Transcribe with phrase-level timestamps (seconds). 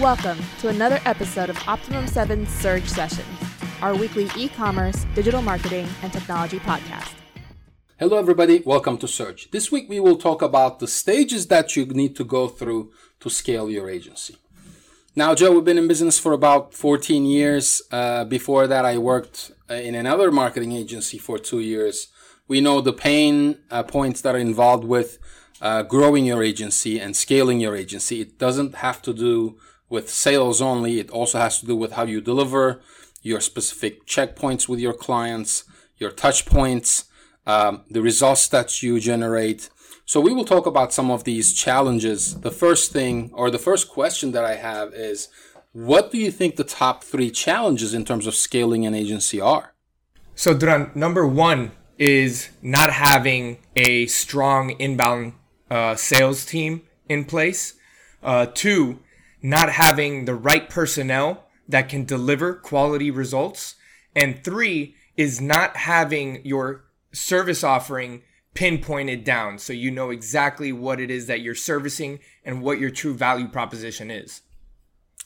[0.00, 3.28] Welcome to another episode of Optimum 7 Surge Sessions,
[3.82, 7.12] our weekly e commerce, digital marketing, and technology podcast.
[7.98, 8.62] Hello, everybody.
[8.64, 9.50] Welcome to Surge.
[9.50, 13.28] This week we will talk about the stages that you need to go through to
[13.28, 14.36] scale your agency.
[15.14, 17.82] Now, Joe, we've been in business for about 14 years.
[17.92, 22.08] Uh, before that, I worked uh, in another marketing agency for two years.
[22.48, 25.18] We know the pain uh, points that are involved with
[25.60, 28.22] uh, growing your agency and scaling your agency.
[28.22, 29.58] It doesn't have to do
[29.90, 30.98] with sales only.
[30.98, 32.80] It also has to do with how you deliver
[33.20, 35.64] your specific checkpoints with your clients,
[35.98, 37.04] your touch points,
[37.46, 39.68] um, the results that you generate.
[40.06, 42.40] So we will talk about some of these challenges.
[42.40, 45.28] The first thing or the first question that I have is,
[45.72, 49.74] what do you think the top three challenges in terms of scaling an agency are?
[50.34, 55.34] So, Duran, number one is not having a strong inbound
[55.70, 57.74] uh, sales team in place.
[58.22, 58.98] Uh, two
[59.42, 63.76] not having the right personnel that can deliver quality results.
[64.14, 68.22] And three is not having your service offering
[68.54, 72.90] pinpointed down so you know exactly what it is that you're servicing and what your
[72.90, 74.42] true value proposition is.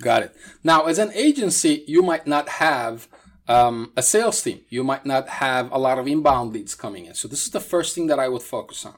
[0.00, 0.36] Got it.
[0.64, 3.08] Now, as an agency, you might not have
[3.46, 4.60] um, a sales team.
[4.68, 7.14] You might not have a lot of inbound leads coming in.
[7.14, 8.96] So, this is the first thing that I would focus on.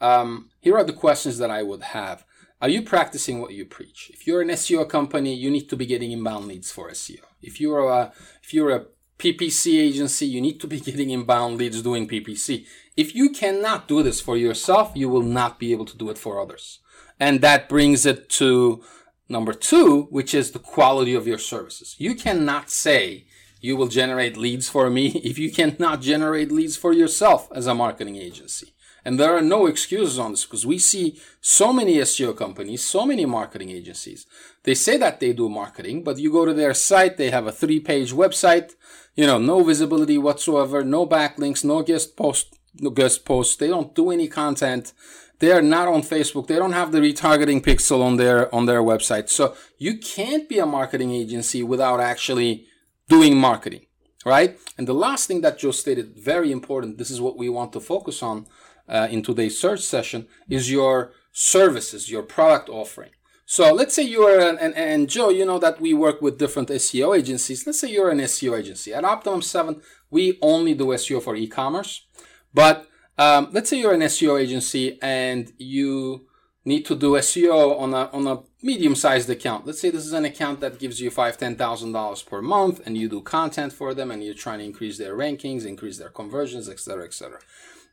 [0.00, 2.24] Um, here are the questions that I would have.
[2.60, 4.10] Are you practicing what you preach?
[4.14, 7.20] If you're an SEO company, you need to be getting inbound leads for SEO.
[7.42, 8.12] If you're a
[8.42, 8.86] if you're a
[9.18, 12.66] PPC agency, you need to be getting inbound leads doing PPC.
[12.96, 16.16] If you cannot do this for yourself, you will not be able to do it
[16.16, 16.80] for others.
[17.20, 18.82] And that brings it to
[19.28, 21.94] number two, which is the quality of your services.
[21.98, 23.26] You cannot say
[23.60, 27.74] you will generate leads for me if you cannot generate leads for yourself as a
[27.74, 28.72] marketing agency.
[29.06, 33.06] And there are no excuses on this because we see so many SEO companies, so
[33.06, 34.26] many marketing agencies.
[34.64, 37.52] They say that they do marketing, but you go to their site, they have a
[37.52, 38.74] three page website,
[39.14, 43.54] you know, no visibility whatsoever, no backlinks, no guest post, no guest posts.
[43.54, 44.92] They don't do any content.
[45.38, 46.48] They are not on Facebook.
[46.48, 49.28] They don't have the retargeting pixel on their, on their website.
[49.28, 52.66] So you can't be a marketing agency without actually
[53.08, 53.86] doing marketing,
[54.24, 54.58] right?
[54.76, 56.98] And the last thing that Joe stated, very important.
[56.98, 58.46] This is what we want to focus on
[58.88, 63.10] uh, in today's Surge session is your services, your product offering.
[63.44, 66.38] So let's say you are an, and, and Joe, you know that we work with
[66.38, 67.64] different SEO agencies.
[67.64, 68.92] Let's say you're an SEO agency.
[68.92, 69.80] At Optimum 7,
[70.10, 72.06] we only do SEO for e-commerce.
[72.52, 72.88] But
[73.18, 76.26] um, let's say you're an SEO agency and you
[76.64, 79.64] need to do SEO on a, on a medium-sized account.
[79.64, 82.80] Let's say this is an account that gives you five, ten thousand dollars per month,
[82.84, 86.08] and you do content for them, and you're trying to increase their rankings, increase their
[86.08, 87.38] conversions, etc., etc.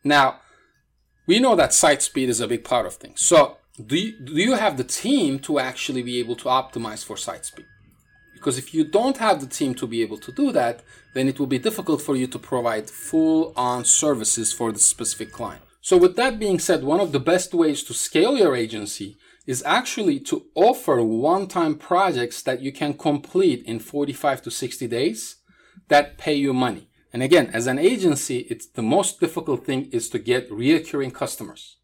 [0.04, 0.40] Now,
[1.26, 3.22] we know that site speed is a big part of things.
[3.22, 7.18] So do you, do you have the team to actually be able to optimize for
[7.18, 7.66] site speed?
[8.34, 10.84] Because if you don't have the team to be able to do that,
[11.14, 15.32] then it will be difficult for you to provide full on services for the specific
[15.32, 15.64] client.
[15.82, 19.64] So with that being said, one of the best ways to scale your agency is
[19.66, 25.38] actually to offer one-time projects that you can complete in 45 to 60 days
[25.90, 26.88] that pay you money.
[27.14, 31.78] And again, as an agency, it's the most difficult thing is to get reoccurring customers,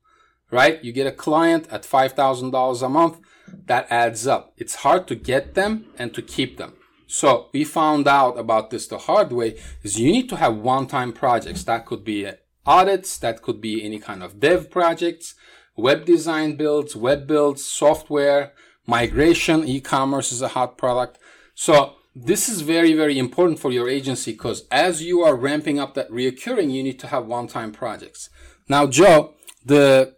[0.50, 0.84] right?
[0.84, 3.20] You get a client at $5,000 a month.
[3.68, 4.54] That adds up.
[4.58, 6.74] It's hard to get them and to keep them.
[7.06, 11.14] So we found out about this the hard way is you need to have one-time
[11.14, 11.64] projects.
[11.64, 12.34] That could be uh,
[12.66, 13.18] audits.
[13.18, 15.36] That could be any kind of dev projects,
[15.76, 18.54] web design builds, web builds, software,
[18.86, 21.18] migration, e-commerce is a hot product.
[21.56, 25.94] So this is very, very important for your agency because as you are ramping up
[25.94, 28.30] that reoccurring, you need to have one time projects.
[28.68, 30.16] Now, Joe, the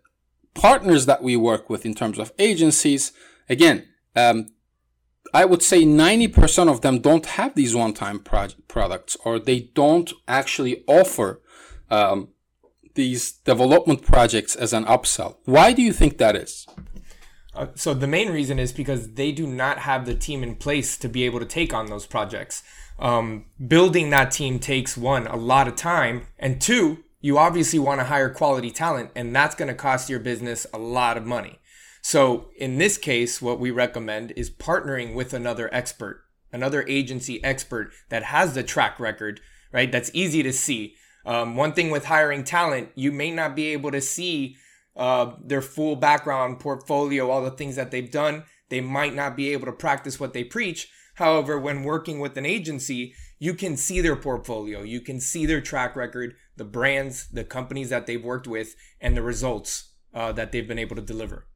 [0.53, 3.11] partners that we work with in terms of agencies,
[3.49, 4.47] again, um,
[5.33, 9.71] I would say 90% of them don't have these one time pro- products or they
[9.73, 11.41] don't actually offer
[11.89, 12.29] um,
[12.95, 15.37] these development projects as an upsell.
[15.45, 16.67] Why do you think that is?
[17.53, 20.97] Uh, so the main reason is because they do not have the team in place
[20.97, 22.63] to be able to take on those projects.
[22.97, 27.99] Um, building that team takes one a lot of time, and two, you obviously want
[27.99, 31.59] to hire quality talent, and that's going to cost your business a lot of money.
[32.01, 37.91] So in this case, what we recommend is partnering with another expert, another agency expert
[38.09, 39.39] that has the track record,
[39.71, 39.91] right?
[39.91, 40.95] That's easy to see.
[41.25, 44.57] Um, one thing with hiring talent, you may not be able to see
[44.95, 48.43] uh, their full background, portfolio, all the things that they've done.
[48.69, 50.89] They might not be able to practice what they preach.
[51.15, 55.61] However, when working with an agency, you can see their portfolio, you can see their
[55.61, 60.51] track record, the brands, the companies that they've worked with, and the results uh, that
[60.51, 61.47] they've been able to deliver.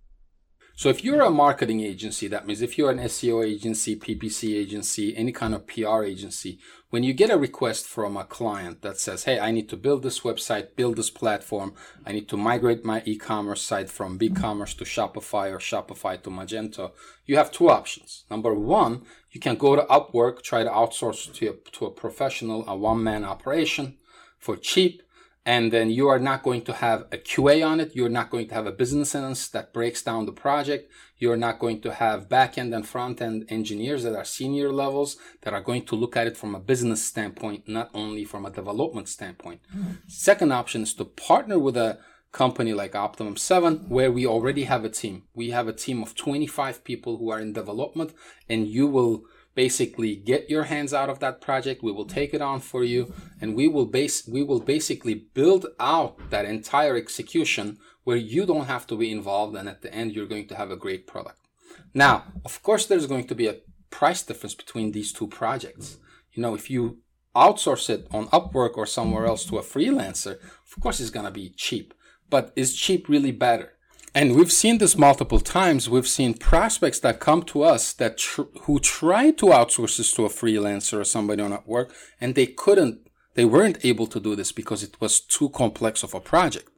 [0.78, 5.16] So if you're a marketing agency, that means if you're an SEO agency, PPC agency,
[5.16, 9.24] any kind of PR agency, when you get a request from a client that says,
[9.24, 11.76] Hey, I need to build this website, build this platform.
[12.06, 16.92] I need to migrate my e-commerce site from BigCommerce to Shopify or Shopify to Magento.
[17.26, 18.26] You have two options.
[18.30, 22.68] Number one, you can go to Upwork, try to outsource to a, to a professional,
[22.68, 23.96] a one man operation
[24.38, 25.04] for cheap
[25.46, 27.96] and then you are not going to have a QA on it.
[27.96, 30.92] You're not going to have a business analyst that breaks down the project.
[31.18, 35.18] You're not going to have back end and front end engineers that are senior levels
[35.44, 38.52] that are going to look at it from a business standpoint, not only from a
[38.52, 39.62] development standpoint.
[39.76, 39.92] Mm-hmm.
[40.08, 42.00] Second option is to partner with a
[42.32, 45.24] company like Optimum 7, where we already have a team.
[45.34, 48.14] We have a team of 25 people who are in development,
[48.50, 49.24] and you will
[49.56, 51.82] basically get your hands out of that project.
[51.82, 55.66] We will take it on for you and we will base we will basically build
[55.80, 60.12] out that entire execution where you don't have to be involved and at the end
[60.12, 61.40] you're going to have a great product.
[61.94, 63.58] Now of course there's going to be a
[63.90, 65.98] price difference between these two projects.
[66.34, 67.00] You know if you
[67.36, 71.32] outsource it on upwork or somewhere else to a freelancer of course it's going to
[71.32, 71.94] be cheap
[72.30, 73.74] but is cheap really better
[74.16, 75.90] and we've seen this multiple times.
[75.90, 80.26] We've seen prospects that come to us that tr- who try to outsource this to
[80.26, 81.92] a freelancer or somebody on Upwork,
[82.22, 86.14] and they couldn't, they weren't able to do this because it was too complex of
[86.14, 86.70] a project.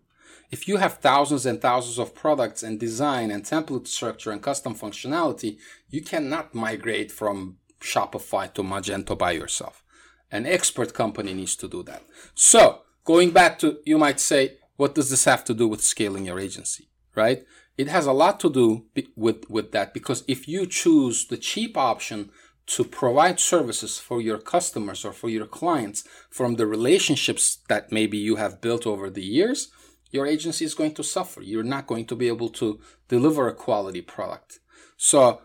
[0.50, 4.74] If you have thousands and thousands of products and design and template structure and custom
[4.74, 5.58] functionality,
[5.90, 9.84] you cannot migrate from Shopify to Magento by yourself.
[10.32, 12.02] An expert company needs to do that.
[12.34, 16.26] So going back to, you might say, what does this have to do with scaling
[16.26, 16.87] your agency?
[17.18, 17.44] Right?
[17.78, 18.86] It has a lot to do
[19.16, 22.30] with, with that because if you choose the cheap option
[22.68, 28.18] to provide services for your customers or for your clients from the relationships that maybe
[28.18, 29.70] you have built over the years,
[30.12, 31.42] your agency is going to suffer.
[31.42, 34.60] You're not going to be able to deliver a quality product.
[34.98, 35.42] So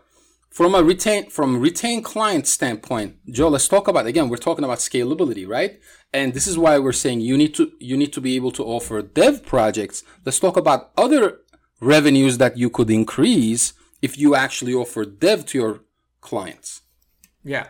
[0.49, 4.79] from a retain from retain client standpoint, Joe, let's talk about again, we're talking about
[4.79, 5.79] scalability, right?
[6.13, 8.63] And this is why we're saying you need to you need to be able to
[8.63, 10.03] offer dev projects.
[10.25, 11.39] Let's talk about other
[11.83, 15.79] revenues that you could increase if you actually offer dev to your
[16.21, 16.81] clients.
[17.43, 17.67] Yeah,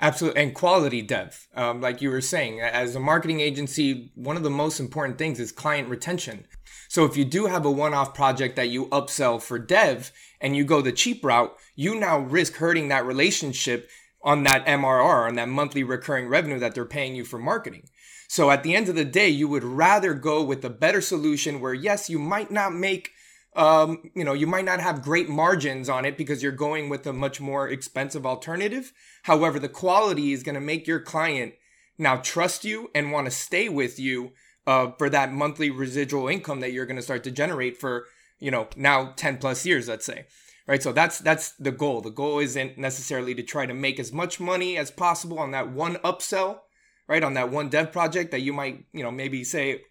[0.00, 0.42] absolutely.
[0.42, 1.48] And quality dev.
[1.54, 5.40] Um, like you were saying, as a marketing agency, one of the most important things
[5.40, 6.46] is client retention.
[6.88, 10.56] So if you do have a one off project that you upsell for dev and
[10.56, 13.88] you go the cheap route, you now risk hurting that relationship
[14.22, 17.88] on that MRR, on that monthly recurring revenue that they're paying you for marketing.
[18.28, 21.60] So at the end of the day, you would rather go with a better solution
[21.60, 23.10] where, yes, you might not make
[23.54, 27.06] um, you know, you might not have great margins on it because you're going with
[27.06, 28.92] a much more expensive alternative.
[29.24, 31.54] However, the quality is going to make your client
[31.98, 34.32] now trust you and want to stay with you
[34.66, 38.06] uh, for that monthly residual income that you're going to start to generate for,
[38.38, 40.26] you know, now 10 plus years, let's say.
[40.66, 40.82] Right.
[40.82, 42.02] So that's that's the goal.
[42.02, 45.72] The goal isn't necessarily to try to make as much money as possible on that
[45.72, 46.60] one upsell,
[47.08, 47.24] right?
[47.24, 49.82] On that one dev project that you might, you know, maybe say,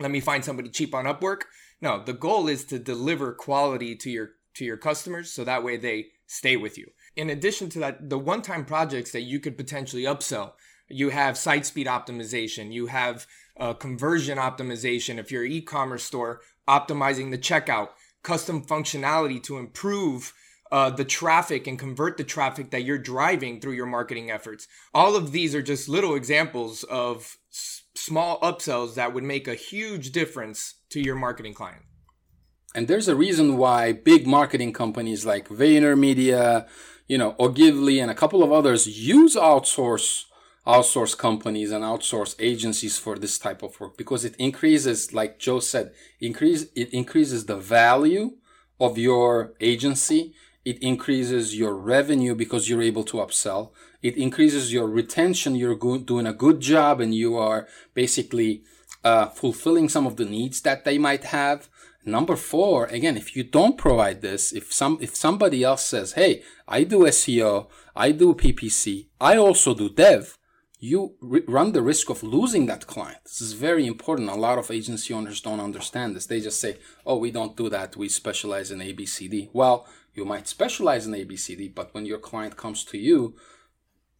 [0.00, 1.42] let me find somebody cheap on Upwork
[1.80, 5.76] no, the goal is to deliver quality to your to your customers so that way
[5.76, 6.90] they stay with you.
[7.16, 10.52] In addition to that, the one-time projects that you could potentially upsell,
[10.88, 13.26] you have site speed optimization, you have
[13.58, 15.18] uh, conversion optimization.
[15.18, 17.90] If you're an e-commerce store, optimizing the checkout,
[18.22, 20.34] custom functionality to improve
[20.72, 24.68] uh, the traffic and convert the traffic that you're driving through your marketing efforts.
[24.94, 29.54] All of these are just little examples of s- small upsells that would make a
[29.54, 31.82] huge difference to your marketing client.
[32.74, 36.68] And there's a reason why big marketing companies like VaynerMedia,
[37.08, 40.24] you know, Ogilvy and a couple of others use outsource
[40.66, 45.58] outsource companies and outsource agencies for this type of work because it increases, like Joe
[45.58, 48.32] said, increase it increases the value
[48.78, 50.34] of your agency.
[50.64, 53.70] It increases your revenue because you're able to upsell.
[54.02, 55.54] It increases your retention.
[55.54, 58.62] You're doing a good job and you are basically
[59.02, 61.68] uh, fulfilling some of the needs that they might have.
[62.04, 66.42] Number four, again, if you don't provide this, if some if somebody else says, "Hey,
[66.66, 70.38] I do SEO, I do PPC, I also do dev,"
[70.78, 73.18] you run the risk of losing that client.
[73.24, 74.30] This is very important.
[74.30, 76.24] A lot of agency owners don't understand this.
[76.24, 77.96] They just say, "Oh, we don't do that.
[77.96, 79.86] We specialize in ABCD." Well,
[80.20, 83.34] you might specialize in ABCD, but when your client comes to you,